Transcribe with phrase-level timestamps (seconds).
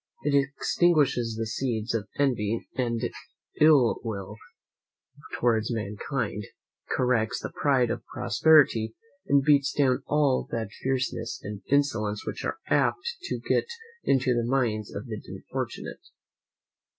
[0.23, 2.99] It extinguishes the seeds of envy and
[3.59, 4.35] ill will
[5.37, 6.47] towards mankind,
[6.89, 8.95] corrects the pride of prosperity,
[9.27, 13.65] and beats down all that fierceness and insolence which are apt to get
[14.03, 16.01] into the minds of the daring and fortunate.